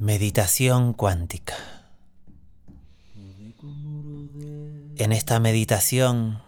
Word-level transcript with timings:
Meditación 0.00 0.94
cuántica. 0.94 1.56
En 4.96 5.12
esta 5.12 5.38
meditación 5.40 6.40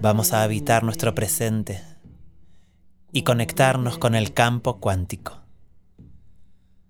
vamos 0.00 0.32
a 0.32 0.44
habitar 0.44 0.84
nuestro 0.84 1.16
presente 1.16 1.82
y 3.10 3.22
conectarnos 3.22 3.98
con 3.98 4.14
el 4.14 4.32
campo 4.32 4.78
cuántico, 4.78 5.40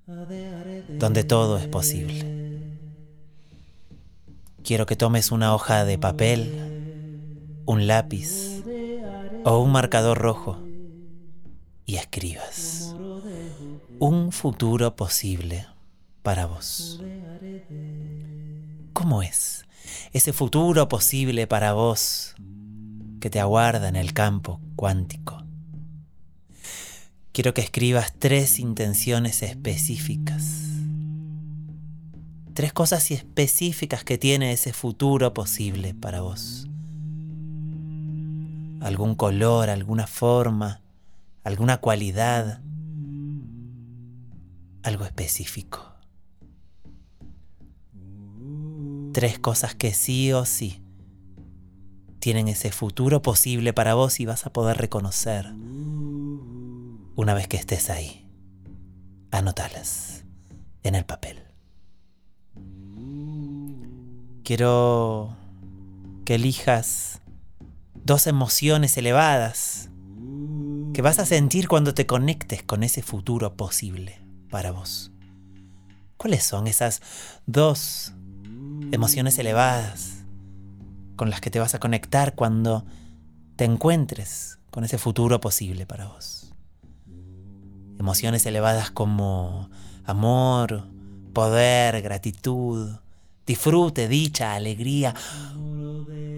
donde 0.07 1.25
todo 1.25 1.57
es 1.57 1.67
posible. 1.67 2.77
Quiero 4.63 4.85
que 4.85 4.97
tomes 4.97 5.33
una 5.33 5.55
hoja 5.55 5.87
de 5.87 5.97
papel, 5.97 7.63
un 7.65 7.87
lápiz 7.87 8.63
o 9.47 9.61
un 9.61 9.73
marcador 9.73 10.19
rojo 10.19 10.64
y 11.87 11.97
escribas 11.97 12.95
un 13.99 14.33
futuro 14.33 14.97
posible 14.97 15.67
para 16.23 16.47
vos. 16.47 17.03
¿Cómo 18.93 19.23
es 19.23 19.67
ese 20.13 20.33
futuro 20.33 20.89
posible 20.89 21.47
para 21.47 21.73
vos 21.75 22.35
que 23.21 23.31
te 23.31 23.41
aguarda 23.41 23.89
en 23.89 23.97
el 23.97 24.13
campo 24.13 24.61
cuántico? 24.77 25.43
Quiero 27.33 27.53
que 27.53 27.63
escribas 27.63 28.15
tres 28.19 28.59
intenciones 28.61 29.43
específicas. 29.43 30.61
Tres 32.55 32.73
cosas 32.73 33.11
específicas 33.11 34.05
que 34.05 34.19
tiene 34.19 34.53
ese 34.53 34.73
futuro 34.73 35.35
posible 35.35 35.95
para 35.95 36.21
vos. 36.21 36.69
Algún 38.81 39.17
color, 39.17 39.69
alguna 39.69 40.07
forma, 40.07 40.84
alguna 41.45 41.77
cualidad, 41.77 42.63
algo 44.83 45.05
específico. 45.05 45.93
Tres 49.13 49.39
cosas 49.39 49.75
que 49.75 49.95
sí 49.95 50.33
o 50.33 50.45
sí 50.45 50.83
tienen 52.19 52.49
ese 52.49 52.73
futuro 52.73 53.21
posible 53.21 53.75
para 53.75 53.95
vos 53.95 54.19
y 54.19 54.25
vas 54.25 54.47
a 54.47 54.53
poder 54.53 54.79
reconocer 54.79 55.53
una 57.17 57.35
vez 57.35 57.47
que 57.47 57.59
estés 57.59 57.91
ahí. 57.91 58.27
Anotalas 59.31 60.25
en 60.83 60.95
el 60.95 61.05
papel. 61.05 61.43
Quiero 64.43 65.37
que 66.25 66.37
elijas 66.37 67.21
dos 67.95 68.27
emociones 68.27 68.97
elevadas 68.97 69.84
que 70.95 71.03
vas 71.03 71.19
a 71.19 71.27
sentir 71.27 71.67
cuando 71.67 71.93
te 71.93 72.07
conectes 72.07 72.63
con 72.63 72.85
ese 72.85 73.03
futuro 73.03 73.57
posible 73.57 74.23
para 74.49 74.71
vos. 74.71 75.11
¿Cuáles 76.17 76.45
son 76.45 76.69
esas 76.69 77.03
dos 77.47 78.13
emociones 78.93 79.37
elevadas 79.39 80.25
con 81.17 81.31
las 81.31 81.41
que 81.41 81.51
te 81.51 81.59
vas 81.59 81.75
a 81.75 81.81
conectar 81.81 82.37
cuando 82.37 82.87
te 83.57 83.65
encuentres 83.65 84.61
con 84.71 84.85
ese 84.85 84.97
futuro 84.97 85.41
posible 85.41 85.85
para 85.85 86.07
vos? 86.07 86.55
Emociones 87.99 88.47
elevadas 88.47 88.93
como 88.93 89.71
amor, 90.05 90.87
poder, 91.33 92.03
gratitud, 92.03 92.99
disfrute, 93.45 94.07
dicha, 94.07 94.55
alegría. 94.55 95.13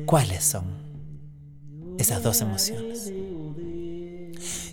¿Cuáles 0.06 0.44
son 0.44 0.64
esas 1.98 2.22
dos 2.22 2.40
emociones? 2.40 3.12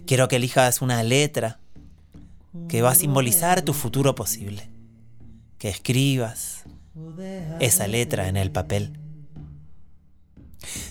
Quiero 0.05 0.27
que 0.27 0.35
elijas 0.35 0.81
una 0.81 1.01
letra 1.01 1.59
que 2.67 2.81
va 2.81 2.91
a 2.91 2.95
simbolizar 2.95 3.61
tu 3.61 3.73
futuro 3.73 4.15
posible. 4.15 4.69
Que 5.57 5.69
escribas 5.69 6.63
esa 7.59 7.87
letra 7.87 8.27
en 8.27 8.35
el 8.35 8.51
papel. 8.51 8.99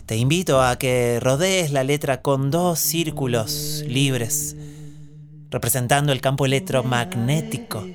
Te 0.07 0.17
invito 0.17 0.63
a 0.63 0.77
que 0.77 1.21
rodees 1.21 1.73
la 1.73 1.85
letra 1.85 2.23
con 2.23 2.51
dos 2.51 2.79
círculos 2.79 3.85
libres, 3.87 4.57
representando 5.51 6.13
el 6.13 6.21
campo 6.21 6.47
electromagnético 6.47 7.87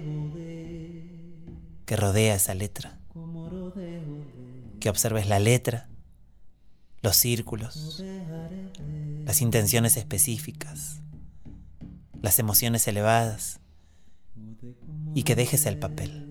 que 1.86 1.96
rodea 1.96 2.36
esa 2.36 2.54
letra. 2.54 3.00
Que 4.80 4.90
observes 4.90 5.28
la 5.28 5.40
letra, 5.40 5.90
los 7.02 7.18
círculos, 7.18 8.04
las 9.26 9.42
intenciones 9.42 9.98
específicas 9.98 11.02
las 12.22 12.40
emociones 12.40 12.88
elevadas 12.88 13.60
y 15.14 15.24
que 15.24 15.36
dejes 15.36 15.66
el 15.66 15.78
papel 15.78 16.28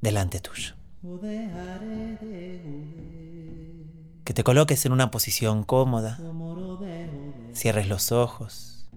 delante 0.00 0.40
tuyo. 0.40 0.74
Que 4.24 4.34
te 4.34 4.44
coloques 4.44 4.84
en 4.86 4.92
una 4.92 5.10
posición 5.10 5.62
cómoda, 5.64 6.18
cierres 7.52 7.88
los 7.88 8.12
ojos 8.12 8.88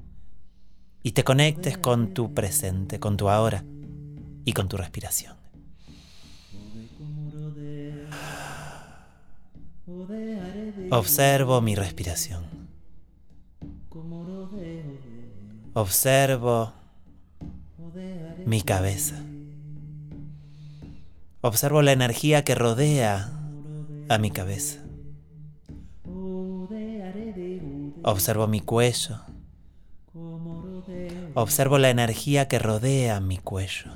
y 1.04 1.12
te 1.12 1.24
conectes 1.24 1.78
con 1.78 2.14
tu 2.14 2.34
presente, 2.34 3.00
con 3.00 3.18
tu 3.18 3.30
ahora 3.30 3.64
y 4.46 4.54
con 4.54 4.68
tu 4.68 4.78
respiración. 4.78 5.38
Observo 10.92 11.62
mi 11.62 11.76
respiración. 11.76 12.59
Observo 15.80 16.74
mi 18.46 18.62
cabeza. 18.62 19.16
Observo 21.40 21.82
la 21.82 21.94
energía 21.94 22.44
que 22.44 22.54
rodea 22.54 23.32
a 24.10 24.18
mi 24.18 24.30
cabeza. 24.30 24.80
Observo 28.04 28.48
mi 28.48 28.60
cuello. 28.60 29.22
Observo 31.34 31.78
la 31.78 31.90
energía 31.90 32.50
que 32.50 32.60
rodea 32.60 33.22
mi 33.22 33.38
cuello. 33.38 33.90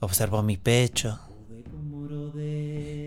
Observo 0.00 0.42
mi 0.42 0.56
pecho. 0.56 1.20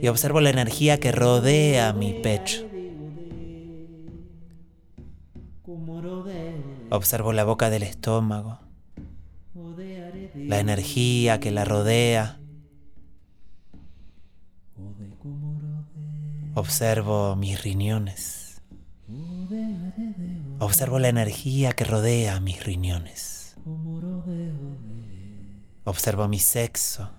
Y 0.02 0.08
observo 0.08 0.40
la 0.40 0.50
energía 0.50 0.98
que 0.98 1.12
rodea 1.12 1.92
mi 1.92 2.14
pecho. 2.14 2.67
Observo 6.90 7.34
la 7.34 7.44
boca 7.44 7.70
del 7.70 7.84
estómago, 7.84 8.60
la 10.36 10.60
energía 10.60 11.40
que 11.40 11.52
la 11.52 11.66
rodea. 11.66 12.40
Observo 16.54 17.36
mis 17.36 17.62
riñones. 17.62 18.62
Observo 20.60 21.00
la 21.00 21.10
energía 21.10 21.74
que 21.74 21.84
rodea 21.84 22.40
mis 22.40 22.64
riñones. 22.64 23.58
Observo 25.84 26.28
mi 26.28 26.40
sexo. 26.40 27.10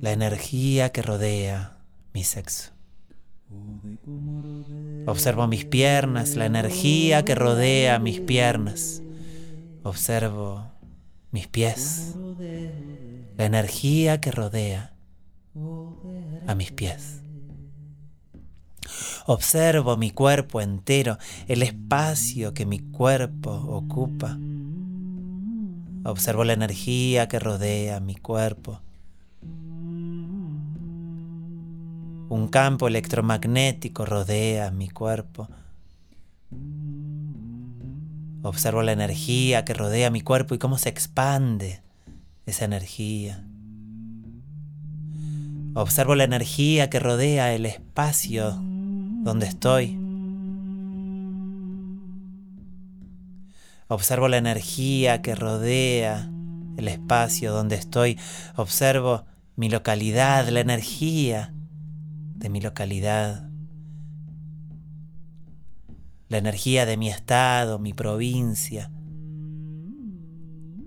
La 0.00 0.12
energía 0.12 0.90
que 0.90 1.02
rodea 1.02 1.78
mi 2.12 2.24
sexo. 2.24 2.72
Observo 5.06 5.48
mis 5.48 5.64
piernas, 5.64 6.36
la 6.36 6.46
energía 6.46 7.24
que 7.24 7.34
rodea 7.34 7.98
mis 7.98 8.20
piernas. 8.20 9.02
Observo 9.82 10.70
mis 11.32 11.48
pies, 11.48 12.14
la 13.36 13.44
energía 13.44 14.20
que 14.20 14.30
rodea 14.30 14.94
a 16.46 16.54
mis 16.54 16.70
pies. 16.70 17.20
Observo 19.26 19.96
mi 19.96 20.10
cuerpo 20.10 20.60
entero, 20.60 21.18
el 21.48 21.62
espacio 21.62 22.54
que 22.54 22.66
mi 22.66 22.78
cuerpo 22.78 23.50
ocupa. 23.50 24.38
Observo 26.04 26.44
la 26.44 26.52
energía 26.52 27.28
que 27.28 27.38
rodea 27.38 28.00
mi 28.00 28.14
cuerpo 28.14 28.80
Un 32.32 32.48
campo 32.48 32.88
electromagnético 32.88 34.06
rodea 34.06 34.70
mi 34.70 34.88
cuerpo. 34.88 35.50
Observo 38.42 38.82
la 38.82 38.92
energía 38.92 39.66
que 39.66 39.74
rodea 39.74 40.08
mi 40.08 40.22
cuerpo 40.22 40.54
y 40.54 40.58
cómo 40.58 40.78
se 40.78 40.88
expande 40.88 41.82
esa 42.46 42.64
energía. 42.64 43.44
Observo 45.74 46.14
la 46.14 46.24
energía 46.24 46.88
que 46.88 47.00
rodea 47.00 47.52
el 47.52 47.66
espacio 47.66 48.52
donde 49.24 49.46
estoy. 49.48 49.98
Observo 53.88 54.28
la 54.28 54.38
energía 54.38 55.20
que 55.20 55.34
rodea 55.34 56.30
el 56.78 56.88
espacio 56.88 57.52
donde 57.52 57.76
estoy. 57.76 58.18
Observo 58.56 59.26
mi 59.54 59.68
localidad, 59.68 60.48
la 60.48 60.60
energía 60.60 61.52
de 62.42 62.48
mi 62.48 62.60
localidad, 62.60 63.48
la 66.28 66.38
energía 66.38 66.86
de 66.86 66.96
mi 66.96 67.08
estado, 67.08 67.78
mi 67.78 67.92
provincia, 67.92 68.90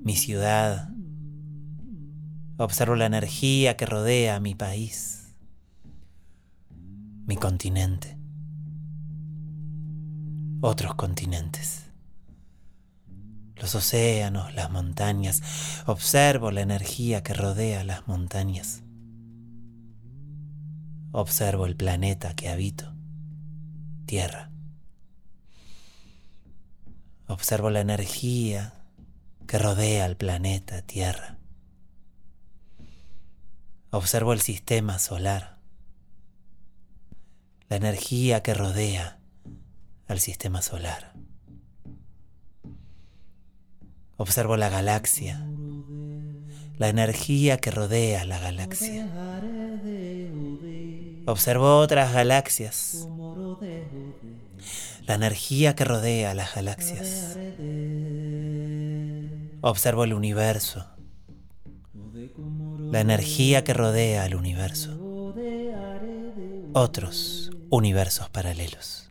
mi 0.04 0.18
ciudad. 0.18 0.90
Observo 2.57 2.96
la 2.96 3.06
energía 3.06 3.78
que 3.78 3.86
rodea 3.86 4.42
mi 4.42 4.54
país, 4.54 5.34
mi 7.25 7.38
continente, 7.38 8.18
otros 10.60 10.96
continentes, 10.96 11.86
los 13.56 13.75
océanos, 13.75 14.54
las 14.56 14.69
montañas. 14.72 15.42
Observo 15.86 16.51
la 16.51 16.60
energía 16.62 17.24
que 17.24 17.34
rodea 17.34 17.86
las 17.86 18.06
montañas. 18.10 18.85
Observo 21.17 21.65
el 21.65 21.77
planeta 21.77 22.35
que 22.35 22.50
habito, 22.50 22.94
Tierra. 24.06 24.51
Observo 27.25 27.69
la 27.69 27.79
energía 27.79 28.73
que 29.47 29.57
rodea 29.57 30.03
al 30.03 30.17
planeta 30.17 30.81
Tierra. 30.81 31.38
Observo 33.91 34.33
el 34.33 34.41
sistema 34.41 35.00
solar, 35.00 35.57
la 37.69 37.77
energía 37.77 38.44
que 38.44 38.53
rodea 38.53 39.17
al 40.09 40.19
sistema 40.19 40.62
solar. 40.62 41.13
Observo 44.17 44.57
la 44.57 44.67
galaxia, 44.67 45.47
la 46.77 46.89
energía 46.89 47.57
que 47.59 47.71
rodea 47.71 48.25
la 48.25 48.38
galaxia. 48.38 49.09
Observo 51.27 51.80
otras 51.80 52.13
galaxias, 52.13 53.07
la 55.07 55.16
energía 55.16 55.75
que 55.75 55.83
rodea 55.83 56.33
las 56.33 56.56
galaxias. 56.56 57.38
Observo 59.62 60.04
el 60.04 60.13
universo, 60.13 60.86
la 62.92 63.00
energía 63.00 63.63
que 63.63 63.74
rodea 63.74 64.24
al 64.24 64.36
universo. 64.36 65.01
Otros 66.74 67.51
universos 67.69 68.30
paralelos. 68.30 69.10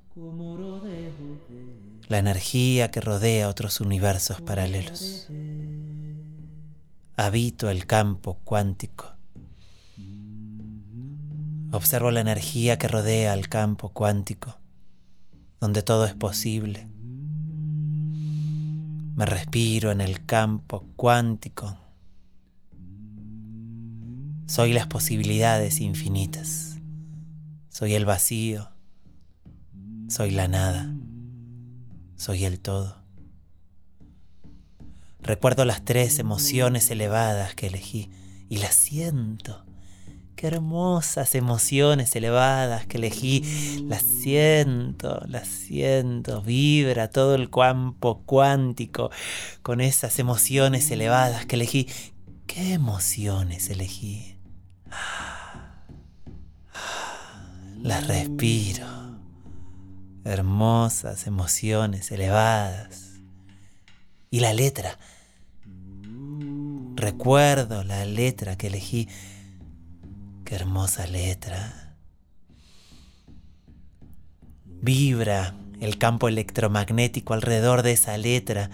La 2.09 2.19
energía 2.19 2.91
que 2.91 3.01
rodea 3.01 3.49
otros 3.49 3.81
universos 3.81 4.41
paralelos. 4.41 5.29
Habito 7.17 7.71
el 7.71 7.87
campo 7.87 8.39
cuántico. 8.45 9.14
Observo 11.75 12.11
la 12.11 12.21
energía 12.21 12.79
que 12.79 12.89
rodea 12.89 13.33
al 13.33 13.49
campo 13.49 13.91
cuántico 13.91 14.57
donde 15.65 15.83
todo 15.83 16.05
es 16.05 16.13
posible. 16.13 16.87
Me 19.17 19.25
respiro 19.25 19.91
en 19.93 20.03
el 20.03 20.27
campo 20.27 20.87
cuántico. 20.95 21.79
Soy 24.47 24.75
las 24.75 24.87
posibilidades 24.89 25.81
infinitas. 25.81 26.77
Soy 27.71 27.95
el 27.95 28.05
vacío. 28.05 28.69
Soy 30.09 30.33
la 30.33 30.49
nada. 30.49 30.95
Soy 32.17 32.45
el 32.45 32.61
todo. 32.61 32.99
Recuerdo 35.21 35.65
las 35.65 35.83
tres 35.83 36.19
emociones 36.19 36.91
elevadas 36.91 37.55
que 37.55 37.69
elegí 37.69 38.11
y 38.51 38.59
las 38.59 38.75
siento 38.75 39.64
Qué 40.37 40.49
hermosas 40.49 41.37
emociones 41.37 42.17
elevadas 42.17 42.87
que 42.87 42.97
elegí. 42.97 43.85
Las 43.87 44.03
siento, 44.03 45.23
las 45.29 45.47
siento. 45.47 46.43
Vibra 46.43 47.09
todo 47.09 47.37
el 47.37 47.51
campo 47.51 48.23
cuántico 48.27 49.11
con 49.63 49.81
esas 49.81 50.19
emociones 50.19 50.91
elevadas 50.91 51.47
que 51.47 51.55
elegí. 51.55 51.89
¿Qué 52.49 52.73
emociones 52.73 53.71
elegí? 53.71 54.37
Las 57.81 58.07
respiro. 58.09 58.87
Hermosas 60.25 61.29
emociones 61.29 62.11
elevadas. 62.11 63.21
Y 64.31 64.41
la 64.41 64.53
letra. 64.53 64.99
Recuerdo 66.97 67.85
la 67.85 68.05
letra 68.05 68.57
que 68.57 68.67
elegí 68.67 69.09
Qué 70.45 70.55
hermosa 70.57 71.07
letra. 71.07 71.97
Vibra 74.67 75.55
el 75.81 75.97
campo 75.97 76.29
electromagnético 76.29 77.33
alrededor 77.33 77.83
de 77.83 77.93
esa 77.93 78.19
letra. 78.19 78.69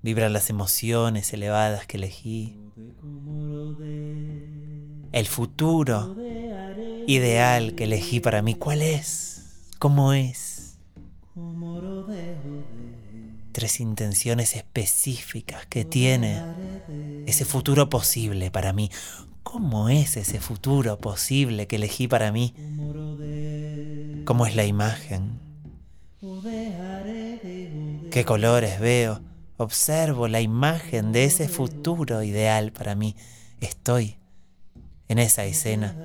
Vibran 0.00 0.32
las 0.32 0.48
emociones 0.48 1.32
elevadas 1.34 1.86
que 1.86 1.98
elegí. 1.98 2.58
El 5.12 5.26
futuro 5.26 6.16
ideal 7.06 7.74
que 7.74 7.84
elegí 7.84 8.20
para 8.20 8.40
mí, 8.40 8.54
¿cuál 8.54 8.80
es? 8.80 9.68
¿Cómo 9.78 10.14
es? 10.14 10.78
Tres 13.52 13.80
intenciones 13.80 14.56
específicas 14.56 15.66
que 15.66 15.84
tiene 15.84 16.42
ese 17.26 17.44
futuro 17.44 17.90
posible 17.90 18.50
para 18.50 18.72
mí. 18.72 18.90
¿Cómo 19.56 19.88
es 19.88 20.18
ese 20.18 20.38
futuro 20.38 20.98
posible 20.98 21.66
que 21.66 21.76
elegí 21.76 22.08
para 22.08 22.30
mí? 22.30 22.52
¿Cómo 24.26 24.44
es 24.44 24.54
la 24.54 24.66
imagen? 24.66 25.40
¿Qué 28.10 28.24
colores 28.26 28.78
veo? 28.80 29.22
Observo 29.56 30.28
la 30.28 30.42
imagen 30.42 31.10
de 31.10 31.24
ese 31.24 31.48
futuro 31.48 32.22
ideal 32.22 32.70
para 32.70 32.94
mí. 32.94 33.16
Estoy 33.62 34.18
en 35.08 35.18
esa 35.18 35.46
escena, 35.46 35.96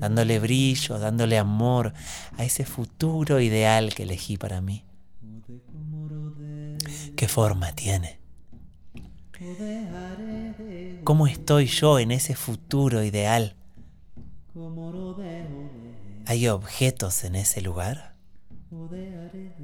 dándole 0.00 0.40
brillo, 0.40 0.98
dándole 0.98 1.38
amor 1.38 1.92
a 2.36 2.42
ese 2.42 2.64
futuro 2.64 3.38
ideal 3.38 3.94
que 3.94 4.02
elegí 4.02 4.36
para 4.36 4.60
mí. 4.60 4.82
¿Qué 7.14 7.28
forma 7.28 7.70
tiene? 7.70 8.18
¿Cómo 11.04 11.26
estoy 11.26 11.66
yo 11.66 11.98
en 11.98 12.10
ese 12.10 12.34
futuro 12.34 13.04
ideal? 13.04 13.56
¿Hay 16.24 16.48
objetos 16.48 17.24
en 17.24 17.34
ese 17.34 17.60
lugar? 17.60 18.16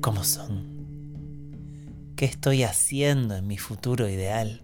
¿Cómo 0.03 0.23
son? 0.23 2.13
¿Qué 2.15 2.27
estoy 2.27 2.63
haciendo 2.63 3.37
en 3.37 3.47
mi 3.47 3.57
futuro 3.57 4.07
ideal? 4.07 4.61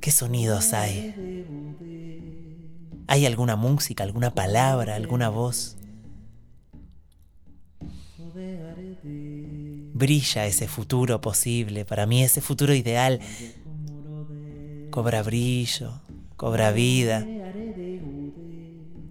¿Qué 0.00 0.10
sonidos 0.10 0.72
hay? 0.72 1.14
¿Hay 3.06 3.26
alguna 3.26 3.54
música, 3.54 4.02
alguna 4.02 4.34
palabra, 4.34 4.96
alguna 4.96 5.28
voz? 5.28 5.76
brilla 10.00 10.46
ese 10.46 10.66
futuro 10.66 11.20
posible, 11.20 11.84
para 11.84 12.06
mí 12.06 12.22
ese 12.24 12.40
futuro 12.40 12.74
ideal 12.74 13.20
cobra 14.90 15.22
brillo, 15.22 16.00
cobra 16.36 16.72
vida. 16.72 17.26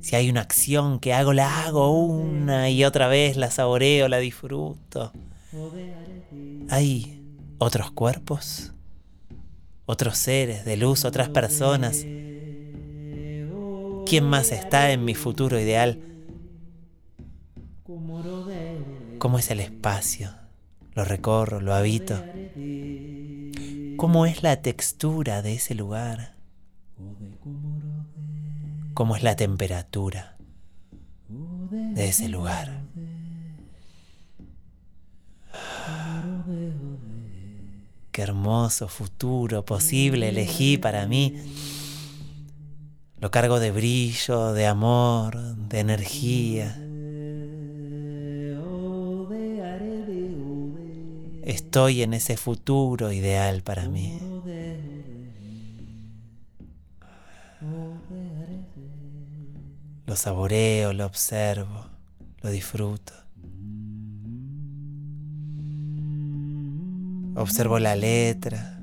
Si 0.01 0.15
hay 0.15 0.29
una 0.29 0.41
acción 0.41 0.99
que 0.99 1.13
hago, 1.13 1.33
la 1.33 1.65
hago 1.65 1.91
una 1.91 2.69
y 2.69 2.83
otra 2.83 3.07
vez, 3.07 3.37
la 3.37 3.51
saboreo, 3.51 4.07
la 4.07 4.17
disfruto. 4.17 5.11
¿Hay 6.69 7.21
otros 7.57 7.91
cuerpos? 7.91 8.73
¿Otros 9.85 10.17
seres 10.17 10.65
de 10.65 10.77
luz, 10.77 11.05
otras 11.05 11.29
personas? 11.29 12.05
¿Quién 14.05 14.25
más 14.25 14.51
está 14.51 14.91
en 14.91 15.03
mi 15.03 15.15
futuro 15.15 15.59
ideal? 15.59 15.99
¿Cómo 19.17 19.39
es 19.39 19.51
el 19.51 19.59
espacio? 19.59 20.39
lo 20.99 21.05
recorro, 21.05 21.61
lo 21.61 21.73
habito. 21.73 22.21
¿Cómo 23.99 24.25
es 24.25 24.43
la 24.43 24.61
textura 24.61 25.41
de 25.41 25.55
ese 25.55 25.75
lugar? 25.75 26.33
¿Cómo 28.93 29.17
es 29.17 29.23
la 29.23 29.35
temperatura 29.35 30.37
de 31.27 32.07
ese 32.07 32.29
lugar? 32.29 32.81
Qué 38.13 38.21
hermoso 38.21 38.87
futuro 38.87 39.65
posible 39.65 40.29
elegí 40.29 40.77
para 40.77 41.05
mí. 41.05 41.35
Lo 43.19 43.31
cargo 43.31 43.59
de 43.59 43.71
brillo, 43.71 44.53
de 44.53 44.65
amor, 44.65 45.35
de 45.35 45.79
energía. 45.81 46.88
estoy 51.49 52.03
en 52.03 52.13
ese 52.13 52.37
futuro 52.37 53.11
ideal 53.11 53.61
para 53.63 53.87
mí. 53.89 54.19
Lo 60.05 60.15
saboreo, 60.15 60.93
lo 60.93 61.05
observo, 61.05 61.85
lo 62.41 62.49
disfruto. 62.49 63.13
Observo 67.35 67.79
la 67.79 67.95
letra. 67.95 68.81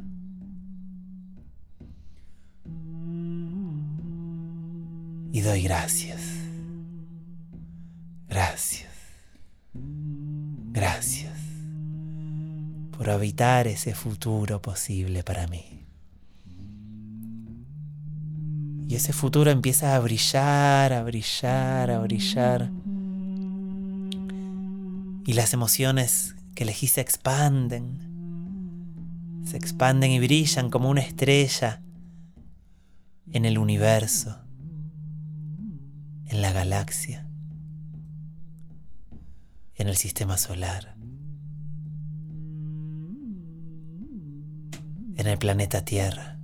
Y 5.32 5.40
doy 5.40 5.62
gracias. 5.62 6.35
Por 13.06 13.12
habitar 13.12 13.68
ese 13.68 13.94
futuro 13.94 14.60
posible 14.60 15.22
para 15.22 15.46
mí. 15.46 15.86
Y 18.88 18.96
ese 18.96 19.12
futuro 19.12 19.52
empieza 19.52 19.94
a 19.94 20.00
brillar, 20.00 20.92
a 20.92 21.04
brillar, 21.04 21.92
a 21.92 22.00
brillar. 22.00 22.68
Y 25.24 25.34
las 25.34 25.54
emociones 25.54 26.34
que 26.56 26.64
elegí 26.64 26.88
se 26.88 27.00
expanden. 27.00 28.00
Se 29.46 29.56
expanden 29.56 30.10
y 30.10 30.18
brillan 30.18 30.68
como 30.68 30.90
una 30.90 31.02
estrella 31.02 31.84
en 33.30 33.44
el 33.44 33.56
universo, 33.58 34.40
en 36.24 36.42
la 36.42 36.50
galaxia, 36.50 37.24
en 39.76 39.86
el 39.86 39.96
sistema 39.96 40.38
solar, 40.38 40.96
en 45.16 45.26
el 45.26 45.38
planeta 45.38 45.84
Tierra 45.84 46.38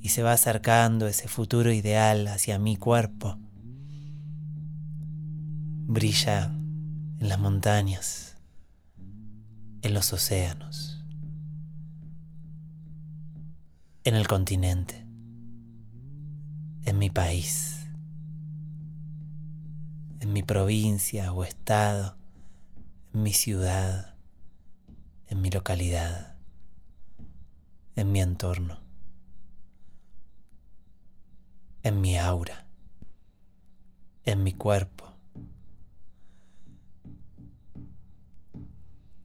y 0.00 0.10
se 0.10 0.22
va 0.22 0.32
acercando 0.32 1.08
ese 1.08 1.26
futuro 1.26 1.72
ideal 1.72 2.28
hacia 2.28 2.58
mi 2.58 2.76
cuerpo. 2.76 3.38
Brilla 5.88 6.44
en 7.18 7.28
las 7.28 7.38
montañas, 7.38 8.36
en 9.82 9.94
los 9.94 10.12
océanos, 10.12 11.04
en 14.04 14.14
el 14.14 14.28
continente, 14.28 15.06
en 16.84 16.98
mi 16.98 17.10
país, 17.10 17.88
en 20.20 20.32
mi 20.32 20.44
provincia 20.44 21.32
o 21.32 21.42
estado, 21.42 22.16
en 23.12 23.24
mi 23.24 23.32
ciudad, 23.32 24.14
en 25.26 25.40
mi 25.40 25.50
localidad, 25.50 26.35
en 27.96 28.12
mi 28.12 28.20
entorno 28.20 28.78
en 31.82 32.00
mi 32.00 32.18
aura, 32.18 32.66
en 34.24 34.42
mi 34.42 34.52
cuerpo. 34.52 35.04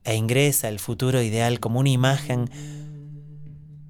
E 0.03 0.15
ingresa 0.15 0.67
el 0.69 0.79
futuro 0.79 1.21
ideal 1.21 1.59
como 1.59 1.79
una 1.79 1.89
imagen 1.89 2.49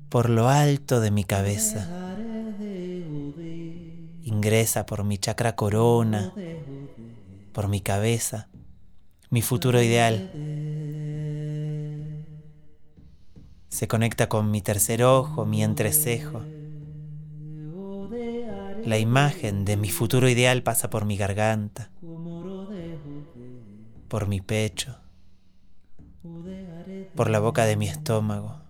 por 0.10 0.30
lo 0.30 0.50
alto 0.50 1.00
de 1.00 1.12
mi 1.12 1.24
cabeza. 1.24 1.92
Ingresa 4.24 4.86
por 4.86 5.04
mi 5.04 5.18
chakra 5.18 5.56
corona, 5.56 6.36
por 7.52 7.68
mi 7.68 7.82
cabeza, 7.82 8.50
mi 9.30 9.42
futuro 9.42 9.82
ideal. 9.82 10.30
Se 13.82 13.88
conecta 13.88 14.30
con 14.30 14.52
mi 14.52 14.62
tercer 14.62 15.04
ojo, 15.04 15.44
mi 15.48 15.64
entrecejo 15.64 16.46
la 18.84 19.00
imagen 19.00 19.66
de 19.66 19.76
mi 19.76 19.90
futuro 19.90 20.30
ideal 20.30 20.62
pasa 20.62 20.92
por 20.92 21.06
mi 21.06 21.18
garganta, 21.18 21.90
por 24.08 24.28
mi 24.28 24.40
pecho, 24.40 25.00
por 27.16 27.32
la 27.32 27.40
boca 27.40 27.66
de 27.66 27.76
mi 27.76 27.88
estómago, 27.88 28.62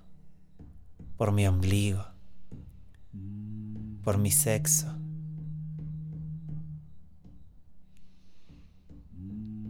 por 1.18 1.34
mi 1.34 1.46
ombligo, 1.46 2.06
por 4.06 4.18
mi 4.18 4.32
sexo. 4.32 4.98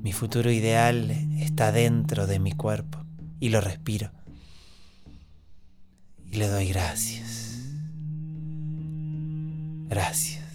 Mi 0.04 0.14
futuro 0.14 0.52
ideal 0.52 1.10
está 1.40 1.72
dentro 1.72 2.28
de 2.28 2.38
mi 2.38 2.52
cuerpo 2.52 3.00
y 3.40 3.50
lo 3.50 3.60
respiro. 3.60 4.21
Y 6.32 6.38
le 6.38 6.48
doy 6.48 6.68
gracias. 6.70 7.60
Gracias. 9.90 10.46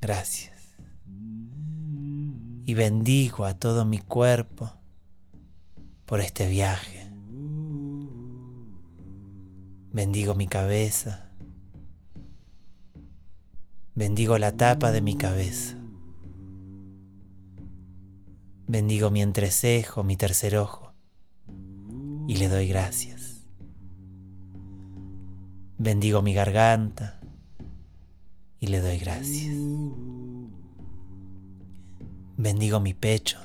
Gracias. 0.00 0.58
Y 2.66 2.74
bendigo 2.74 3.44
a 3.44 3.54
todo 3.54 3.84
mi 3.84 3.98
cuerpo 3.98 4.72
por 6.04 6.20
este 6.20 6.48
viaje. 6.48 7.06
Bendigo 9.92 10.34
mi 10.34 10.48
cabeza. 10.48 11.30
Bendigo 13.94 14.36
la 14.38 14.52
tapa 14.52 14.90
de 14.90 15.00
mi 15.00 15.16
cabeza. 15.16 15.76
Bendigo 18.66 19.10
mi 19.10 19.22
entrecejo, 19.22 20.02
mi 20.02 20.16
tercer 20.16 20.56
ojo. 20.56 20.92
Y 22.26 22.36
le 22.36 22.48
doy 22.48 22.68
gracias. 22.68 23.17
Bendigo 25.78 26.22
mi 26.22 26.34
garganta 26.34 27.20
y 28.58 28.66
le 28.66 28.80
doy 28.80 28.98
gracias. 28.98 29.54
Bendigo 32.36 32.80
mi 32.80 32.94
pecho 32.94 33.38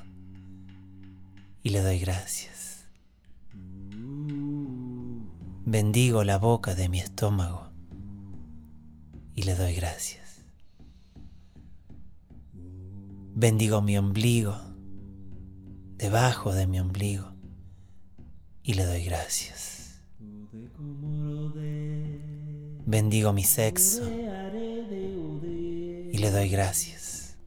y 1.61 1.69
le 1.69 1.81
doy 1.81 1.99
gracias. 1.99 2.85
Bendigo 5.65 6.23
la 6.23 6.37
boca 6.37 6.75
de 6.75 6.89
mi 6.89 6.99
estómago 6.99 7.69
y 9.35 9.43
le 9.43 9.55
doy 9.55 9.75
gracias. 9.75 10.41
Bendigo 13.35 13.81
mi 13.81 13.97
ombligo, 13.97 14.55
debajo 15.97 16.53
de 16.53 16.67
mi 16.67 16.79
ombligo, 16.79 17.33
y 18.61 18.75
le 18.75 18.85
doy 18.85 19.03
gracias. 19.05 20.01
Bendigo 22.85 23.31
mi 23.31 23.43
sexo 23.43 24.03
y 26.11 26.17
le 26.17 26.31
doy 26.31 26.49
gracias. 26.49 27.37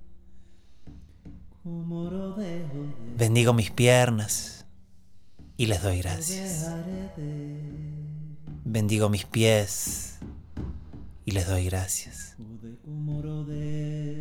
Bendigo 3.16 3.52
mis 3.52 3.71
piernas 3.71 4.66
y 5.59 5.66
les 5.66 5.83
doy 5.83 5.99
gracias. 5.99 6.71
Bendigo 8.64 9.11
mis 9.11 9.25
pies 9.26 10.19
y 11.26 11.33
les 11.33 11.47
doy 11.47 11.66
gracias. 11.66 12.37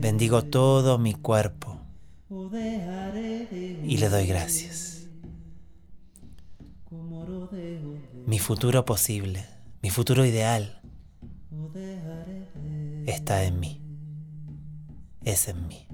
Bendigo 0.02 0.44
todo 0.44 0.98
mi 0.98 1.14
cuerpo 1.14 1.80
y 2.30 3.98
le 3.98 4.10
doy 4.10 4.28
gracias. 4.28 5.08
Mi 8.26 8.40
futuro 8.40 8.84
posible, 8.84 9.46
mi 9.82 9.90
futuro 9.90 10.26
ideal 10.26 10.82
está 13.06 13.44
en 13.44 13.60
mí 13.60 13.86
es 15.26 15.48
en 15.48 15.68
mí. 15.68 15.88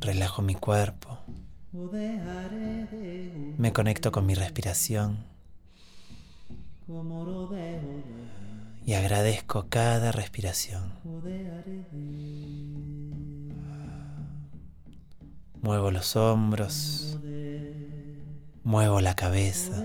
Relajo 0.00 0.42
mi 0.42 0.54
cuerpo. 0.54 1.18
Me 3.56 3.72
conecto 3.72 4.12
con 4.12 4.26
mi 4.26 4.34
respiración. 4.34 5.24
Y 8.84 8.94
agradezco 8.94 9.66
cada 9.68 10.12
respiración. 10.12 10.92
Muevo 15.60 15.90
los 15.90 16.16
hombros. 16.16 17.18
Muevo 18.62 19.00
la 19.00 19.14
cabeza. 19.14 19.84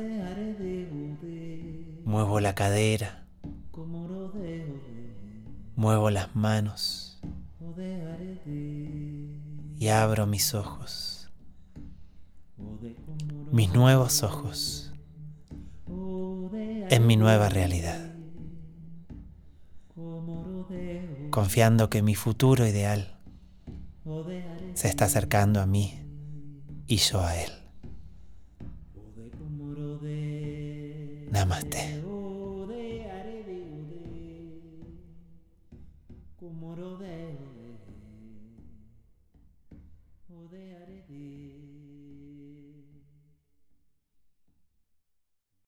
Muevo 2.06 2.40
la 2.40 2.56
cadera. 2.56 3.26
Muevo 5.76 6.10
las 6.10 6.36
manos 6.36 7.22
y 9.78 9.88
abro 9.90 10.28
mis 10.28 10.54
ojos, 10.54 11.32
mis 13.52 13.74
nuevos 13.74 14.24
ojos, 14.24 14.94
en 15.88 17.08
mi 17.08 17.18
nueva 17.18 17.50
realidad, 17.50 18.14
confiando 21.32 21.90
que 21.90 22.02
mi 22.02 22.16
futuro 22.16 22.68
ideal 22.68 23.18
se 24.74 24.88
está 24.88 25.06
acercando 25.06 25.60
a 25.60 25.66
mí 25.66 26.00
y 26.88 26.98
yo 26.98 27.22
a 27.22 27.36
él. 27.36 27.63
Namaste. 31.34 31.80
como 31.80 32.03